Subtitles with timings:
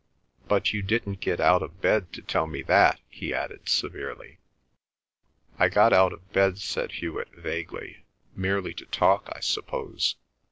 [0.47, 4.39] "But you didn't get out of bed to tell me that," he added severely.
[5.59, 8.03] "I got out of bed," said Hewet vaguely,
[8.35, 10.15] "merely to talk I suppose."